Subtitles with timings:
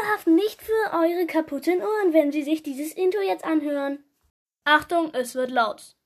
[0.00, 4.04] Wir haften nicht für eure kaputten Ohren, wenn Sie sich dieses Intro jetzt anhören.
[4.62, 5.96] Achtung, es wird laut.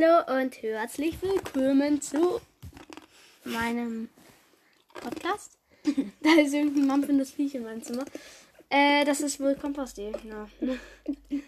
[0.00, 2.40] Hallo und herzlich willkommen zu
[3.44, 4.08] meinem
[4.94, 5.58] Podcast.
[6.22, 8.04] da ist irgendwie mampfendes Viech in meinem Zimmer.
[8.70, 10.46] Äh, das ist wohl Kompost.de, genau.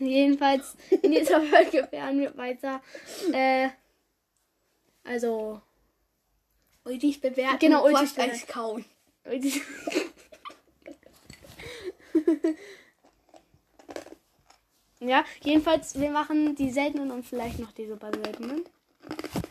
[0.01, 2.83] Jedenfalls, in dieser Folge werden wir weiter,
[3.33, 3.69] äh,
[5.05, 5.61] also,
[6.84, 7.59] Ultis bewerten.
[7.59, 8.84] Genau, und Ultis als kauen.
[15.09, 18.64] Ja, jedenfalls, wir machen die seltenen und vielleicht noch die super seltenen.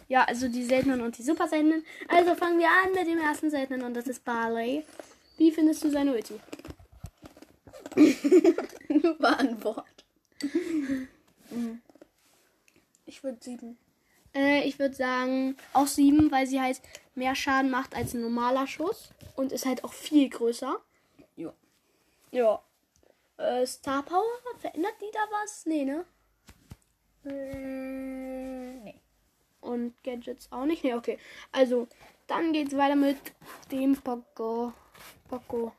[0.07, 1.85] Ja, also die seltenen und die super seltenen.
[2.07, 4.83] Also fangen wir an mit dem ersten seltenen und das ist Barley.
[5.37, 6.39] Wie findest du seine Ulti?
[9.19, 10.05] War ein Wort.
[13.11, 13.77] Ich würde sieben.
[14.33, 16.81] Äh, ich würde sagen auch sieben, weil sie halt
[17.13, 20.77] mehr Schaden macht als ein normaler Schuss und ist halt auch viel größer.
[21.35, 21.53] Ja.
[22.31, 22.61] Ja.
[23.41, 24.23] Äh, Star Power,
[24.59, 25.65] verändert die da was?
[25.65, 26.05] Nee, ne?
[27.25, 29.01] Äh, nee.
[29.61, 30.83] Und Gadgets auch nicht?
[30.83, 31.17] Nee, okay.
[31.51, 31.87] Also,
[32.27, 33.17] dann geht's weiter mit
[33.71, 34.73] dem Poco.
[35.27, 35.73] Poco.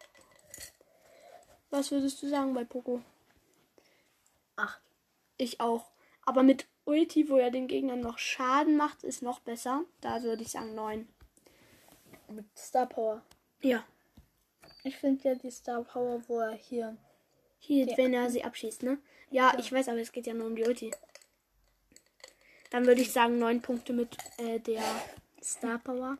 [1.70, 3.00] Was würdest du sagen bei Poco?
[4.56, 4.80] Acht.
[5.36, 5.86] Ich auch.
[6.24, 9.84] Aber mit Ulti, wo er den Gegnern noch Schaden macht, ist noch besser.
[10.00, 11.08] Da würde ich sagen 9.
[12.28, 13.22] Mit Star Power.
[13.60, 13.84] Ja.
[14.82, 16.96] Ich finde ja die Star Power, wo er hier.
[17.64, 17.96] Hier, Ja.
[17.96, 18.98] wenn er sie abschießt, ne?
[19.30, 20.90] Ja, ich weiß, aber es geht ja nur um die Ulti.
[22.70, 24.82] Dann würde ich sagen 9 Punkte mit äh, der
[25.42, 26.18] Star Power.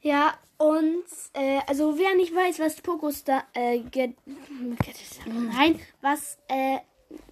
[0.00, 3.80] Ja, und äh, also wer nicht weiß, was Pokos da äh,
[5.26, 6.78] nein, was äh,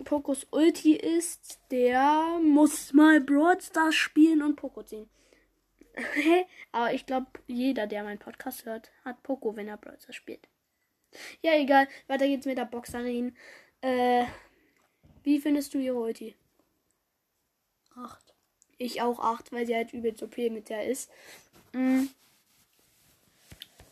[0.04, 5.08] Pokos Ulti ist, der muss mal Brawl Stars spielen und Poco ziehen.
[6.72, 10.48] Aber ich glaube, jeder, der meinen Podcast hört, hat Poco, wenn er Brawl Stars spielt.
[11.42, 11.88] Ja, egal.
[12.06, 13.36] Weiter geht's mit der Boxerin.
[13.80, 14.24] Äh,
[15.22, 16.34] wie findest du ihre Ulti?
[17.96, 18.34] Acht.
[18.76, 21.10] Ich auch 8, weil sie halt übelst OP mit der ist.
[21.72, 22.06] Mm.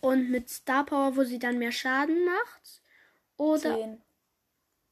[0.01, 2.83] Und mit Star Power, wo sie dann mehr Schaden macht.
[3.37, 3.77] Oder.
[3.77, 4.03] Zehn.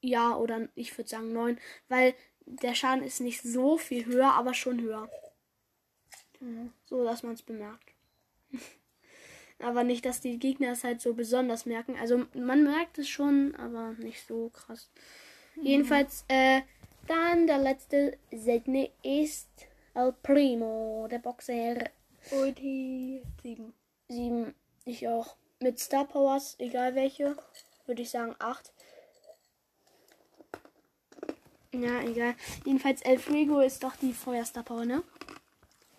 [0.01, 1.59] Ja, oder ich würde sagen 9.
[1.89, 2.15] Weil
[2.47, 5.09] der Schaden ist nicht so viel höher, aber schon höher.
[6.87, 7.95] So, dass man es bemerkt.
[9.61, 11.97] aber nicht, dass die Gegner es halt so besonders merken.
[12.01, 14.91] Also man merkt es schon, aber nicht so krass.
[15.61, 16.63] Jedenfalls, äh,
[17.07, 19.49] dann der letzte seltene ist
[19.95, 21.91] El Primo, der Boxer.
[22.33, 23.23] Ulti.
[23.43, 23.73] Sieben.
[24.09, 24.55] 7,
[24.85, 25.37] ich auch.
[25.61, 27.37] Mit Star Powers, egal welche,
[27.87, 28.73] würde ich sagen 8.
[31.73, 32.35] Ja, egal.
[32.65, 35.03] Jedenfalls El Fuego ist doch die Feuerstar Power, ne?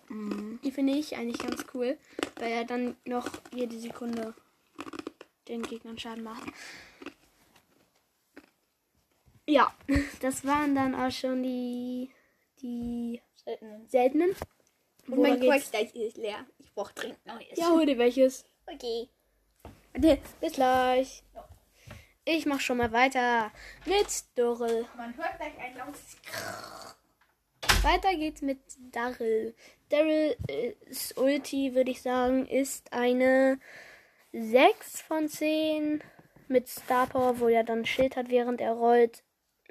[0.08, 1.98] Die finde ich eigentlich ganz cool,
[2.36, 4.34] weil er dann noch jede Sekunde
[5.48, 6.44] den Gegnern Schaden macht.
[9.48, 9.72] Ja,
[10.20, 12.10] das waren dann auch schon die,
[12.60, 13.88] die Seltenen.
[13.88, 14.30] seltenen.
[15.08, 15.70] Und mein Woran geht's?
[15.70, 16.46] Quatsch ist leer.
[16.58, 17.56] Ich brauche dringend neues.
[17.56, 18.44] Ja, hol dir welches.
[18.66, 19.08] Okay.
[19.96, 21.22] Okay, bis gleich.
[22.24, 23.52] Ich mach schon mal weiter
[23.84, 24.84] mit Dorel.
[24.96, 26.16] Man hört gleich ein lautes
[27.82, 28.58] Weiter geht's mit
[28.90, 29.54] Daryl.
[29.88, 30.36] Daryl
[30.88, 33.58] ist Ulti, würde ich sagen, ist eine
[34.32, 36.02] 6 von 10
[36.48, 39.22] mit Star Power, wo er dann Schild hat, während er rollt.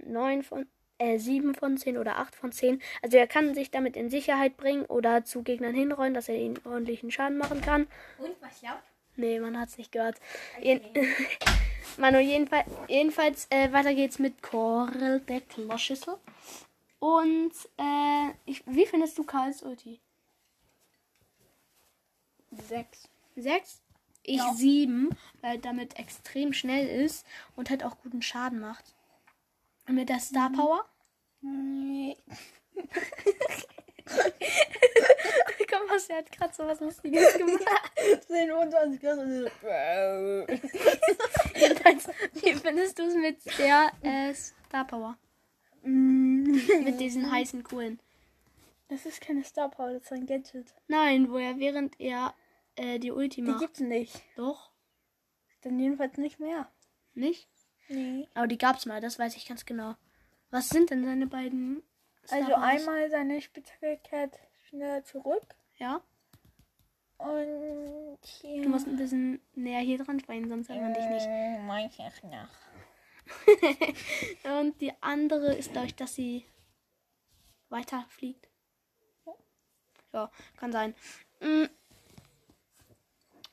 [0.04, 0.68] 9 von
[0.98, 2.82] äh, 7 von 10 oder 8 von 10.
[3.02, 6.60] Also er kann sich damit in Sicherheit bringen oder zu Gegnern hinrollen, dass er ihnen
[6.66, 7.88] ordentlichen Schaden machen kann.
[8.18, 8.80] Und was laut?
[9.18, 10.18] Nee, man hat's nicht gehört.
[10.62, 10.84] Jeden
[11.98, 16.16] Manu, jedenfalls, jedenfalls äh, weiter geht's mit Coral, der Kloschüssel.
[17.00, 20.02] Und äh, ich, wie findest du Karls Ulti?
[22.68, 23.10] Sechs.
[23.36, 23.82] Sechs?
[24.24, 24.54] Ich Ja.
[24.56, 25.10] sieben,
[25.42, 27.26] weil damit extrem schnell ist
[27.56, 28.96] und halt auch guten Schaden macht.
[29.88, 30.86] Und mit der Star Power?
[31.42, 32.18] Nee.
[35.70, 37.62] Komm, was, er hat gerade so was Lustiges gemacht.
[38.28, 39.02] 10 und 20
[41.56, 45.18] Jedenfalls, wie findest du es mit der äh, Star Power?
[45.84, 48.00] Mit diesen heißen Kohlen.
[48.88, 50.68] Das ist keine Star Power, das ist ein Gadget.
[50.88, 52.34] Nein, wo er während er
[52.76, 54.22] äh, die Ulti Die gibt's nicht.
[54.36, 54.72] Doch.
[55.62, 56.70] Dann jedenfalls nicht mehr.
[57.14, 57.50] Nicht?
[57.88, 58.28] Nee.
[58.34, 59.96] Aber die gab's mal, das weiß ich ganz genau.
[60.52, 61.84] Was sind denn seine beiden?
[62.30, 65.56] Also einmal seine Spitzhacke kehrt schneller zurück.
[65.78, 66.02] Ja.
[67.18, 68.64] Und hier.
[68.64, 71.26] Du musst ein bisschen näher hier dran sprechen, sonst hört man dich nicht.
[71.28, 72.50] Äh, manches nach.
[74.60, 76.46] Und die andere ist dadurch, dass sie
[77.70, 78.50] weiterfliegt.
[80.14, 80.96] Ja, kann sein.
[81.42, 81.66] Mm.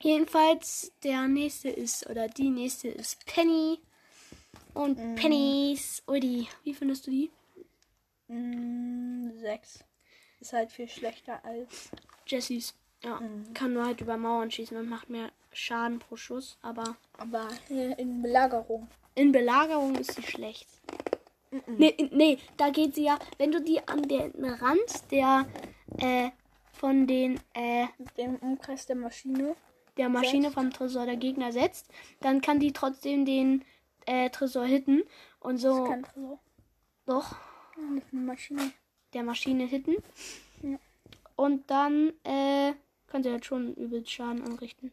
[0.02, 3.78] Jedenfalls, der nächste ist, oder die nächste ist Penny.
[4.74, 6.48] Und Pennys Udi.
[6.64, 7.30] Wie findest du die?
[8.28, 9.84] Mm, sechs.
[10.40, 11.90] Ist halt viel schlechter als.
[12.26, 12.74] Jessies.
[13.04, 13.20] Ja,
[13.54, 16.56] kann nur halt über Mauern schießen und macht mehr Schaden pro Schuss.
[16.62, 18.88] Aber Aber hier in Belagerung.
[19.14, 20.68] in Belagerung ist sie schlecht.
[21.66, 25.46] Nee, in- nee, da geht sie ja, wenn du die an den Rand der,
[25.98, 26.30] äh,
[26.72, 29.54] von den, äh, dem Umkreis der Maschine.
[29.96, 31.88] Der Maschine vom Tresor der Gegner setzt,
[32.20, 33.64] dann kann die trotzdem den
[34.06, 35.02] äh, Tresor hitten
[35.40, 36.40] und Das so ist kein Tresor.
[37.06, 37.32] doch
[37.76, 38.72] Ja, Das ist eine Maschine.
[39.12, 39.96] der Maschine hitten.
[40.62, 40.78] Ja.
[41.36, 42.72] Und dann äh,
[43.06, 44.92] kann sie halt schon übelst Schaden anrichten.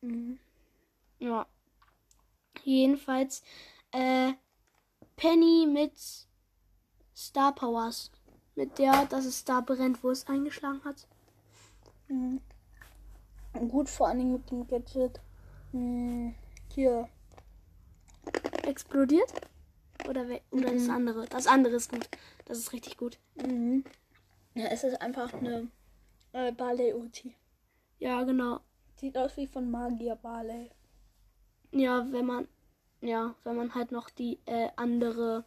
[0.00, 0.38] Mhm.
[1.18, 1.46] Ja.
[2.64, 3.42] Jedenfalls
[3.92, 4.32] äh,
[5.16, 5.92] Penny mit
[7.16, 8.10] Star Powers.
[8.54, 11.06] Mit der, dass es da brennt, wo es eingeschlagen hat.
[12.08, 12.40] Mhm.
[13.52, 15.20] Gut, vor allen Dingen mit dem Gadget.
[15.72, 16.34] Mhm.
[16.72, 17.08] Hier.
[18.64, 19.32] Explodiert?
[20.08, 21.26] Oder, oder das andere?
[21.26, 22.08] Das andere ist gut.
[22.46, 23.18] Das ist richtig gut.
[23.36, 23.84] Mhm.
[24.54, 25.68] Ja, es ist einfach eine
[26.32, 27.34] äh, Barley-Ulti.
[27.98, 28.60] Ja, genau.
[28.96, 30.70] Sieht aus wie von Magier Barley.
[31.72, 32.48] Ja, wenn man
[33.02, 35.44] ja, wenn man halt noch die äh, andere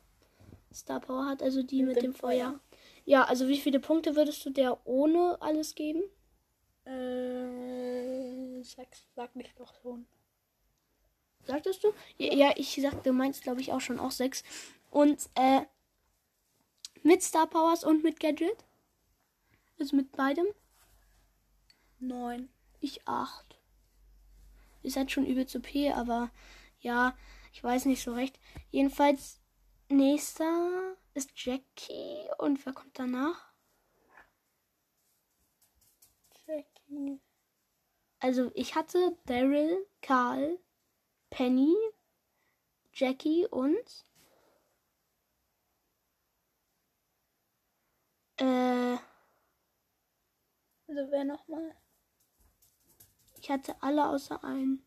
[0.73, 2.59] Star Power hat, also die mit, dem Feuer.
[3.05, 6.03] Ja, also wie viele Punkte würdest du der ohne alles geben?
[6.83, 7.64] Äh,
[8.65, 10.07] sechs, sag nicht doch schon.
[11.43, 11.93] Sagtest du?
[12.17, 14.43] Ja, ja ich sagte, meinst glaube ich auch schon auch sechs.
[14.89, 15.61] Und äh,
[17.03, 18.65] mit Star Powers und mit Gadget?
[19.79, 20.47] Also mit beidem?
[21.99, 22.49] Neun.
[22.79, 23.59] Ich acht.
[24.83, 26.31] Ist halt schon übel zu P, aber
[26.79, 27.17] ja,
[27.51, 28.39] ich weiß nicht so recht.
[28.71, 29.39] Jedenfalls,
[29.89, 33.51] nächster ist Jackie und wer kommt danach?
[36.47, 37.19] Jackie.
[38.25, 40.57] Also ich hatte Daryl, Karl,
[41.29, 41.75] Penny,
[42.91, 44.03] Jackie und
[48.37, 48.97] äh,
[50.87, 51.75] Also wer nochmal?
[53.39, 54.83] ich hatte alle außer einen.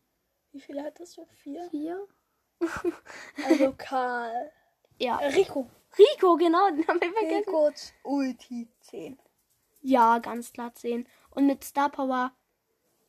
[0.51, 1.25] Wie viele hattest du?
[1.35, 1.69] Vier?
[1.69, 2.07] Vier?
[3.45, 4.51] Also Karl.
[4.97, 5.17] Ja.
[5.21, 5.69] Äh, Rico.
[5.97, 7.55] Rico, genau, den haben wir vergessen.
[7.55, 9.17] Ricos Ulti 10.
[9.79, 11.07] Ja, ganz klar 10.
[11.29, 12.33] Und mit Star Power,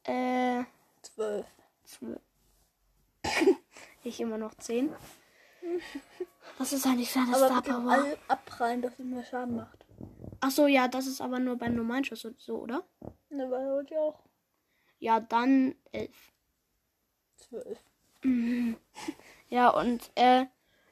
[0.05, 0.65] äh,
[1.03, 1.47] 12.
[1.85, 2.21] 12.
[4.05, 4.95] ich immer noch 10.
[6.59, 7.91] Was ist eigentlich seine Aber Star Power?
[7.91, 9.85] All abprallen, dass es mehr Schaden macht.
[10.41, 12.83] Ach so, ja, das ist aber nur beim normalen Schuss und so, oder?
[13.29, 14.19] Ne, bei Ulti auch
[14.99, 16.33] Ja, dann 11.
[17.37, 17.79] 12.
[19.49, 20.47] Ja, und, äh,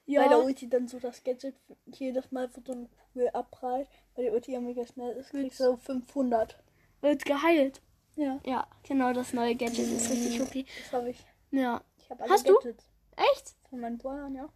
[0.06, 0.22] ja.
[0.22, 1.54] Bei der Ulti dann so das Gadget
[1.86, 5.60] jedes Mal, wo so eine Kugel abprallt, weil die Ulti ja mega schnell ist, kriegst
[5.60, 6.58] du 500.
[7.02, 7.82] wird geheilt.
[8.18, 10.66] Ja, Ja, genau, das neue Gadget ist richtig OP.
[10.82, 11.24] das habe ich.
[11.52, 11.82] Ja.
[11.98, 12.54] Ich habe alle Hast du?
[12.54, 12.84] Gadgets
[13.16, 13.54] Echt?
[13.70, 14.48] von meinen Brüdern, ja.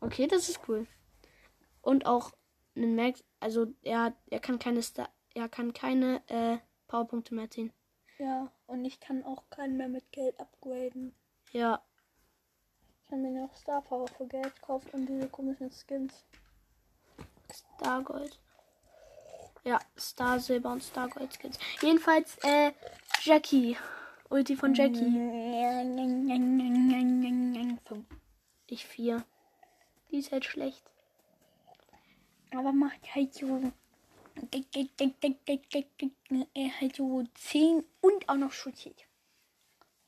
[0.00, 0.86] Okay, das ist cool.
[1.80, 2.32] Und auch
[2.74, 6.58] einen Max, also er hat, er kann keine Star, er kann keine äh,
[6.88, 7.72] Powerpunkte mehr ziehen.
[8.18, 11.14] Ja, und ich kann auch keinen mehr mit Geld upgraden.
[11.52, 11.82] Ja,
[13.02, 16.26] Ich kann mir noch Star Power für Geld kaufen und diese komischen Skins.
[17.78, 18.38] Stargold.
[19.64, 21.58] Ja, Star Silber und Stargold Skins.
[21.82, 22.72] Jedenfalls äh
[23.26, 23.76] Jackie.
[24.30, 25.04] Ulti von Jackie.
[28.68, 29.24] Ich vier.
[30.12, 30.84] Die ist halt schlecht.
[32.52, 33.60] Aber macht halt so.
[36.54, 39.08] Er halt so 10 und auch noch Schutzschild.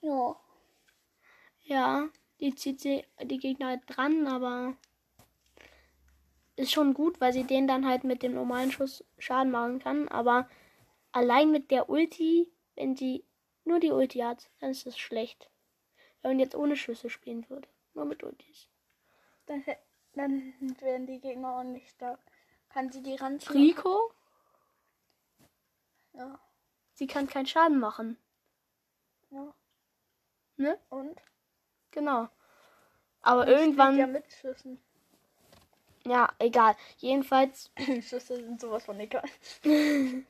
[0.00, 0.36] Ja.
[1.64, 2.08] Ja,
[2.38, 4.76] die zieht sie die Gegner halt dran, aber
[6.54, 10.06] ist schon gut, weil sie den dann halt mit dem normalen Schuss Schaden machen kann.
[10.06, 10.48] Aber
[11.10, 13.24] allein mit der Ulti, wenn sie
[13.64, 15.50] nur die Ulti hat, dann ist das schlecht.
[16.22, 17.68] Wenn man jetzt ohne Schüsse spielen würde.
[17.94, 18.68] Nur mit Ultis.
[19.46, 19.64] Dann,
[20.14, 22.20] dann werden die Gegner auch nicht stark.
[22.70, 23.56] Kann sie die ranziehen?
[23.56, 24.12] Rico,
[26.12, 26.38] Ja.
[26.94, 28.16] sie kann keinen Schaden machen.
[29.30, 29.52] ja.
[30.56, 30.78] Ne?
[30.90, 31.20] Und?
[31.92, 32.28] Genau.
[33.22, 34.80] Aber spielt irgendwann, Ja, ja, mit Schüssen.
[36.38, 36.76] egal.
[36.98, 39.24] Jedenfalls, Schüsse sind sowas von egal.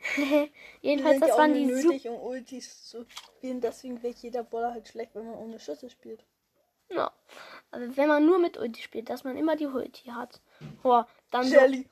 [0.82, 3.60] jedenfalls, sind das ja waren die nötig, um Ultis zu spielen.
[3.60, 6.24] Deswegen wird jeder Baller halt schlecht, wenn man ohne Schüsse spielt.
[6.88, 7.12] Ja.
[7.70, 10.40] Aber wenn man nur mit Ulti spielt, dass man immer die Ulti hat.
[10.82, 11.88] Oh, dann so, Shelly.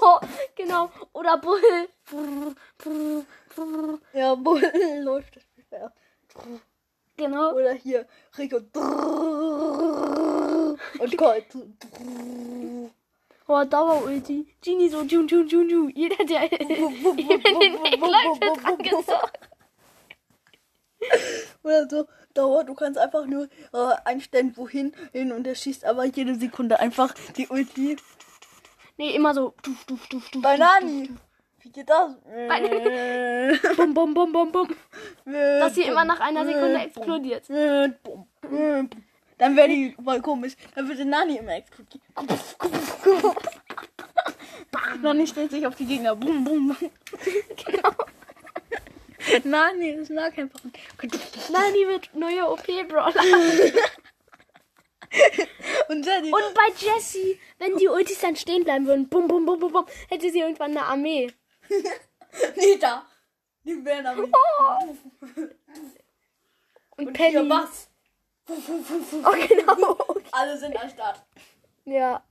[0.00, 0.18] oh,
[0.56, 0.90] genau.
[1.12, 1.60] Oder Bull.
[4.14, 4.62] Ja, Bull
[5.02, 5.92] läuft das Spiel fair.
[7.16, 7.52] Genau.
[7.52, 8.06] Oder hier
[8.38, 8.56] Rico.
[10.98, 11.46] Und Colt.
[13.52, 14.46] Oh, Dauer-Ulti.
[14.62, 15.90] Genie so, Jun, Jun, Jun, Jun.
[15.90, 16.48] Jeder, der.
[21.64, 26.04] Oder so, Dauer, du kannst einfach nur äh, einstellen, wohin hin und er schießt aber
[26.04, 27.96] jede Sekunde einfach die Ulti.
[28.98, 29.52] Nee, immer so.
[29.64, 31.10] Duf, duf, duf, duf, Bei duf, Nani.
[31.58, 32.12] Wie geht das?
[33.76, 34.68] Bum, bum, bum, bum, bum.
[35.24, 37.50] Dass sie immer nach einer Sekunde explodiert.
[39.40, 40.52] Dann wäre die voll komisch.
[40.74, 42.04] Dann würde Nani immer explodieren.
[45.02, 46.14] Nani stellt sich auf die Gegner.
[46.14, 46.76] Bum, bum.
[47.64, 47.90] Genau.
[49.44, 50.58] Nani ist Nahkämpfer.
[51.50, 53.14] Nani wird neue OP-Brawler.
[55.88, 56.32] Und Jenny.
[56.32, 59.86] Und bei Jessie, wenn die Ultis dann stehen bleiben würden, bum, bum, bum, bum, bum,
[60.10, 61.32] hätte sie irgendwann eine Armee.
[62.56, 63.06] Nita.
[63.64, 64.96] Die wären aber Oh.
[66.96, 67.48] Und, Und Penny.
[67.48, 67.89] Bass.
[68.50, 69.96] Oh, genau.
[70.32, 71.22] Alle sind am Start.
[71.84, 72.22] Ja.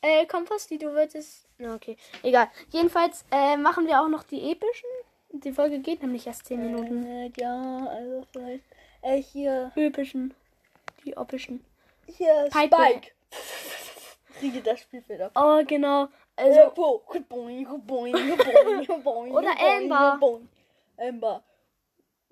[0.00, 1.46] Äh, Komposti, du würdest.
[1.58, 1.96] Na, okay.
[2.22, 2.48] Egal.
[2.70, 4.88] Jedenfalls äh, machen wir auch noch die epischen.
[5.30, 7.06] Die Folge geht nämlich erst 10 Minuten.
[7.06, 8.64] Äh, ja, also vielleicht.
[9.02, 9.72] Äh, hier.
[9.76, 10.34] Epischen.
[11.04, 11.64] Die opischen.
[12.06, 12.84] Hier Piper.
[12.84, 13.12] Spike.
[14.38, 15.32] Kriege das Spielfeld ab.
[15.34, 16.08] Oh, genau.
[16.36, 16.72] Also,
[19.32, 20.40] Oder Amber.
[20.98, 21.42] Amber.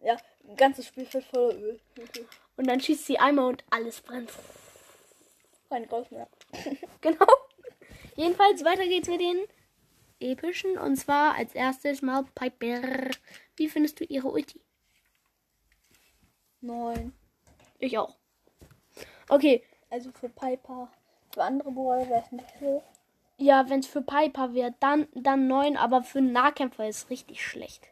[0.02, 0.16] Ja,
[0.48, 1.80] ein ganzes Spielfeld voller Öl.
[1.98, 2.26] Okay.
[2.60, 4.30] Und dann schießt sie einmal und alles brennt.
[5.70, 6.28] Kein Raus mehr.
[7.00, 7.26] Genau.
[8.16, 9.38] Jedenfalls weiter geht's mit den
[10.18, 10.76] epischen.
[10.76, 13.12] Und zwar als erstes mal Piper.
[13.56, 14.60] Wie findest du ihre Ulti?
[16.60, 17.14] Neun.
[17.78, 18.16] Ich auch.
[19.30, 19.64] Okay.
[19.88, 20.92] Also für Piper.
[21.32, 22.82] Für andere Brawler wäre es nicht so.
[23.38, 27.10] Ja, wenn es für Piper wäre, dann, dann 9, aber für einen Nahkämpfer ist es
[27.10, 27.88] richtig schlecht.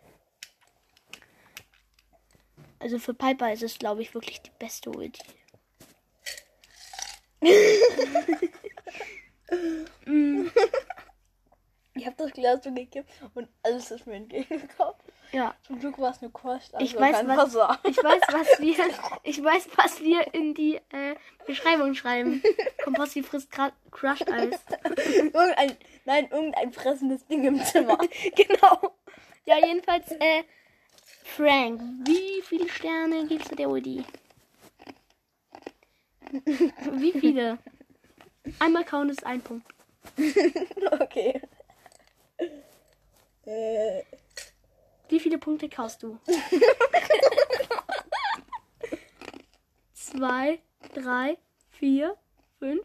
[2.80, 5.22] Also für Piper ist es, glaube ich, wirklich die beste Ulti.
[11.94, 14.94] Ich habe das Glas so gekippt und alles ist mir entgegengekommen.
[15.32, 15.54] Ja.
[15.66, 16.74] Zum Glück war es eine Crust.
[16.74, 17.78] Also Ich weiß, was, Wasser.
[17.84, 18.76] ich weiß, was wir,
[19.24, 21.16] ich weiß, was wir in die äh,
[21.46, 22.42] Beschreibung schreiben.
[22.84, 23.50] Komposti frisst
[23.90, 24.60] Crushed Eis.
[25.10, 27.98] irgendein, nein, irgendein fressendes Ding im Zimmer.
[28.36, 28.94] genau.
[29.44, 30.44] Ja, jedenfalls, äh,
[31.36, 34.04] Frank, wie viele Sterne gibst du der Ulti?
[36.32, 37.58] Wie viele?
[38.58, 39.66] Einmal kauen ist ein Punkt.
[41.00, 41.40] okay.
[43.46, 44.02] Äh,
[45.08, 46.18] Wie viele Punkte kaust du?
[49.94, 50.60] Zwei,
[50.94, 51.38] drei,
[51.70, 52.16] vier,
[52.58, 52.84] fünf.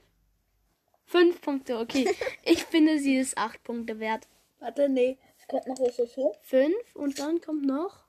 [1.06, 2.16] Fünf Punkte, okay.
[2.44, 4.28] Ich finde, sie ist acht Punkte wert.
[4.60, 5.18] warte, nee.
[5.38, 6.34] Es kommt noch was dazu.
[6.44, 8.04] Fünf und dann kommt noch.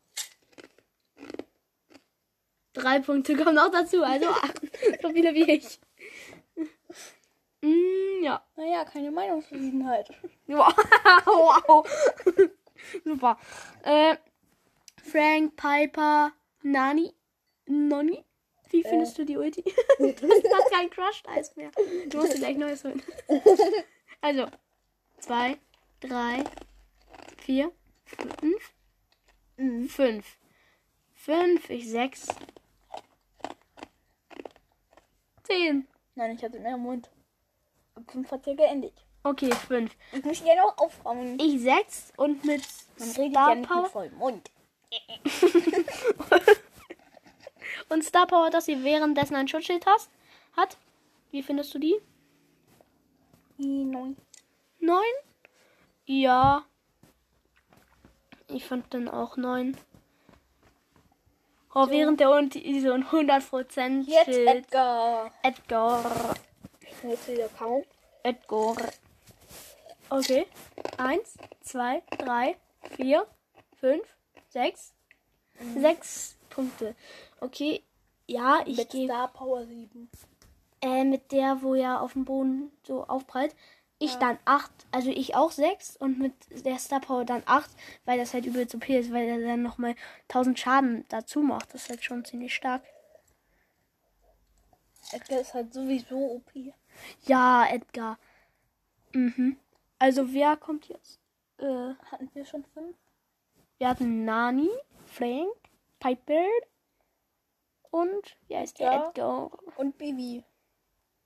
[2.75, 4.61] Drei Punkte kommen noch dazu, also acht.
[5.01, 5.81] So viele wie ich.
[7.63, 8.45] Mm, ja.
[8.57, 10.11] Naja, keine Meinungsverschiedenheit.
[10.49, 10.75] Wow.
[11.25, 11.87] wow.
[13.05, 13.39] Super.
[13.83, 14.17] Äh,
[15.03, 17.15] Frank, Piper, Nani,
[17.67, 18.25] Nonni.
[18.71, 19.63] Wie findest du die Ulti?
[19.99, 21.71] du hast kein Crushed Eis mehr.
[22.09, 23.03] Du musst dir gleich neues holen.
[24.21, 24.47] Also,
[25.19, 25.59] zwei,
[26.01, 26.45] drei,
[27.37, 27.71] vier,
[28.07, 28.73] fünf,
[29.59, 29.89] Mhm.
[29.89, 30.39] fünf.
[31.15, 32.27] Fünf, ich sechs.
[35.45, 35.87] Zehn.
[36.15, 37.11] Nein, ich hatte mehr im Mund.
[37.95, 39.05] Ab 5 hat ja geendet.
[39.27, 39.97] Okay, fünf.
[40.13, 41.39] Ich muss ja noch aufräumen.
[41.41, 42.63] Ich sechs und mit
[42.99, 43.89] Man redet Star ja nicht mit Power.
[43.89, 44.51] vollem Mund.
[47.89, 50.11] Und Star Power, dass sie währenddessen ein Schutzschild hast,
[50.57, 50.77] hat.
[51.31, 51.97] Wie findest du die?
[53.59, 54.17] Neun.
[54.79, 55.03] Neun?
[56.07, 56.65] Ja.
[58.49, 59.77] Ich fand dann auch neun.
[61.75, 64.49] Oh, während der und so ein 100% Jetzt Schild.
[64.49, 65.31] Edgar.
[65.43, 66.35] Edgar.
[67.03, 67.83] Jetzt wieder kaum.
[68.23, 68.77] Edgar.
[70.09, 70.47] Okay.
[70.99, 72.57] Eins, zwei, drei,
[72.97, 73.27] vier,
[73.81, 74.07] fünf,
[74.49, 74.93] sechs.
[75.77, 76.95] Sechs Punkte.
[77.41, 77.83] Okay.
[78.27, 80.09] Ja, ich Mit gehe Star Power 7.
[80.81, 83.55] äh, mit der, wo er auf dem Boden so aufprallt.
[84.05, 86.35] Ich dann acht, also ich auch sechs und mit
[86.65, 87.71] der Star Power dann acht,
[88.05, 89.95] weil das halt übelst OP ist, weil er dann nochmal
[90.29, 91.73] 1000 Schaden dazu macht.
[91.73, 92.83] Das ist halt schon ziemlich stark.
[95.13, 96.51] Edgar ist halt sowieso OP.
[97.27, 98.19] Ja, Edgar.
[99.13, 99.57] Mhm.
[99.99, 101.21] Also wer kommt jetzt?
[101.59, 102.97] Äh, Hatten wir schon fünf?
[103.79, 104.71] wir hatten Nani,
[105.07, 105.53] Frank,
[105.99, 106.47] Piper
[107.91, 109.09] und wie heißt der Ja.
[109.09, 109.51] Edgar?
[109.77, 110.43] Und Bibi.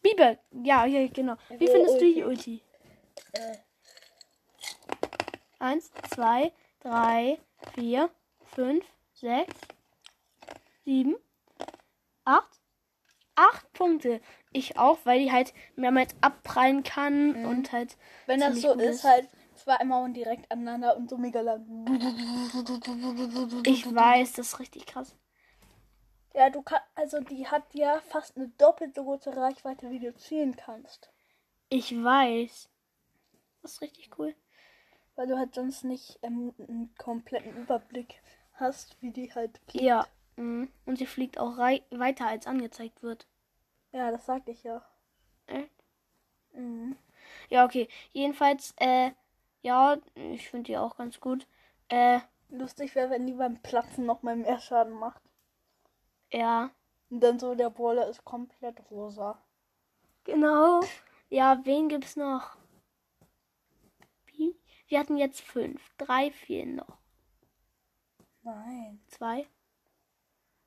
[0.03, 0.39] Bieber.
[0.53, 1.37] Ja, ja, genau.
[1.51, 2.63] Wie findest du die Ulti?
[3.33, 3.57] Äh,
[5.61, 7.39] Eins, zwei, drei,
[7.75, 8.11] vier,
[8.55, 9.55] fünf, sechs,
[10.85, 11.17] sieben,
[12.25, 12.61] acht.
[13.35, 14.21] Acht Punkte.
[14.53, 17.97] Ich auch, weil die halt mehrmals abprallen kann und halt.
[18.27, 21.65] wenn das so gut ist, halt zweimal und direkt aneinander und so mega lang.
[23.65, 25.15] Ich weiß, das ist richtig krass.
[26.35, 30.15] Ja, du kannst, also die hat ja fast eine doppelt so große Reichweite, wie du
[30.17, 31.11] zielen kannst.
[31.69, 32.69] Ich weiß.
[33.69, 34.35] Ist richtig cool.
[35.15, 38.23] Weil du halt sonst nicht ähm, einen kompletten Überblick
[38.55, 39.85] hast, wie die halt fliegt.
[39.85, 40.07] Ja.
[40.37, 40.71] Mhm.
[40.87, 43.27] Und sie fliegt auch weiter, als angezeigt wird.
[43.93, 44.83] Ja, das sagte ich ja.
[45.47, 45.71] Echt?
[46.53, 46.97] Mhm.
[47.51, 47.89] Ja, okay.
[48.13, 49.11] Jedenfalls, äh,
[49.63, 51.47] ja, ich finde die auch ganz gut.
[51.89, 55.21] Äh, Lustig wäre, wenn die beim Platzen noch mal mehr Schaden macht.
[56.33, 56.71] ja.
[57.11, 59.39] Und dann so, der Brawler ist komplett rosa.
[60.25, 60.81] Genau.
[61.31, 62.58] Ja, wen gibt's noch?
[64.89, 65.81] Wir hatten jetzt fünf.
[65.99, 66.99] Drei fehlen noch.
[68.43, 69.01] Nein.
[69.09, 69.47] Zwei.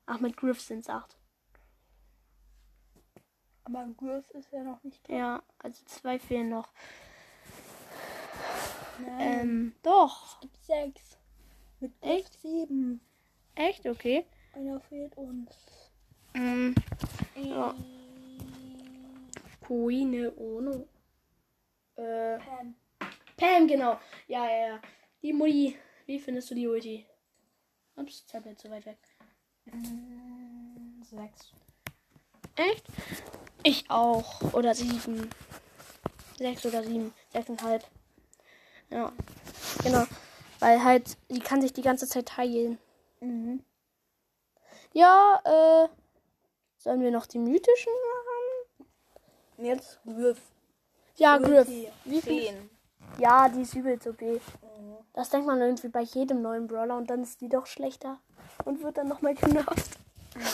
[0.06, 1.16] Ach, mit Griff sind's acht.
[3.64, 5.12] Aber Griff ist ja noch nicht da.
[5.14, 6.72] Ja, also zwei fehlen noch.
[9.00, 9.20] Nein.
[9.20, 10.34] Ähm, doch.
[10.34, 11.18] es gibt sechs.
[11.80, 12.40] Mit Griff Echt?
[12.40, 13.00] sieben.
[13.54, 13.86] Echt?
[13.86, 14.24] Okay.
[14.54, 15.90] Einer fehlt uns.
[16.34, 16.74] Ähm,
[17.34, 17.74] Ja.
[19.60, 20.86] Kuine Ono.
[21.96, 22.74] Äh, Pam.
[23.42, 23.98] Pam, genau.
[24.28, 24.80] Ja, ja, ja.
[25.20, 25.76] Die Mutti.
[26.06, 27.04] Wie findest du die Ulti?
[27.96, 28.98] Ups, Tablet zu weit weg.
[29.64, 31.52] Mm, Sechs.
[32.54, 32.84] Echt?
[33.64, 34.40] Ich auch.
[34.52, 35.28] Oder sieben.
[36.36, 37.12] Sechs oder sieben.
[37.32, 37.84] Sechseinhalb.
[38.90, 39.12] Ja.
[39.82, 40.04] Genau.
[40.60, 42.78] Weil halt, die kann sich die ganze Zeit heilen.
[43.18, 43.64] Mhm.
[44.92, 45.88] Ja, äh.
[46.78, 49.66] Sollen wir noch die mythischen machen?
[49.66, 50.40] Jetzt Griff.
[51.16, 51.68] Ja, Griff.
[52.04, 52.46] Wie viel?
[52.46, 52.71] Zehn.
[53.18, 54.34] Ja, die ist übel so B.
[54.34, 54.38] Mhm.
[55.14, 58.18] Das denkt man irgendwie bei jedem neuen Brawler und dann ist die doch schlechter.
[58.64, 59.98] Und wird dann nochmal genervt.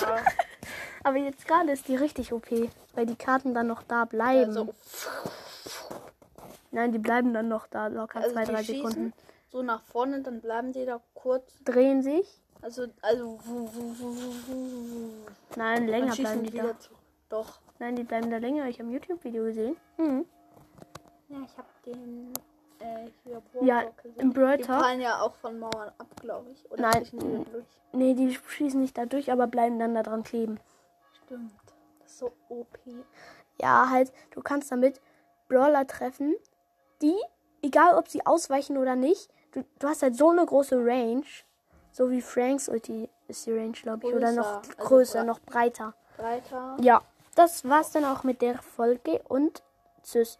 [0.00, 0.16] Ja.
[1.04, 2.50] Aber jetzt gerade ist die richtig OP,
[2.94, 4.50] weil die Karten dann noch da bleiben.
[4.50, 4.74] Also,
[6.70, 9.12] Nein, die bleiben dann noch da locker also zwei, die drei Sekunden.
[9.50, 11.52] so nach vorne, dann bleiben die da kurz.
[11.64, 12.42] Drehen sich.
[12.60, 13.38] Also, also.
[15.56, 16.78] Nein, länger bleiben die da.
[16.78, 16.90] zu.
[17.28, 17.60] Doch.
[17.78, 18.66] Nein, die bleiben da länger.
[18.66, 19.76] Ich habe ein YouTube-Video gesehen.
[19.96, 20.26] Mhm.
[21.28, 22.32] Ja, ich habe den.
[22.80, 23.82] Äh, hier Ja,
[24.16, 26.70] im Brawl Die fallen ja auch von Mauern ab, glaube ich.
[26.70, 27.04] Oder Nein.
[27.04, 27.96] schießen die?
[27.96, 30.60] Nee, die schießen nicht da durch, aber bleiben dann da dran kleben.
[31.24, 31.52] Stimmt.
[32.00, 32.78] Das ist so OP.
[33.60, 35.00] Ja, halt, du kannst damit
[35.48, 36.36] Brawler treffen,
[37.02, 37.16] die,
[37.62, 41.24] egal ob sie ausweichen oder nicht, du, du hast halt so eine große Range.
[41.90, 44.14] So wie Franks Ulti ist die Range, glaube ich.
[44.14, 45.94] Oder noch Größer, also noch breiter.
[46.16, 46.76] Breiter.
[46.80, 47.02] Ja,
[47.34, 49.62] das war's dann auch mit der Folge und
[50.02, 50.38] tschüss.